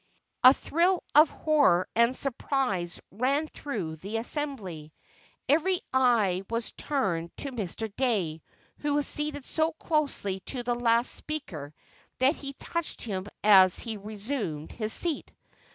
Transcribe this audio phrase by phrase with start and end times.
[0.43, 4.91] A thrill of horror and surprise ran through the assembly.
[5.47, 7.95] Every eye was turned to Mr.
[7.95, 8.41] Dey,
[8.79, 11.71] who was seated so closely to the last speaker
[12.17, 15.31] that he touched him as he resumed his seat.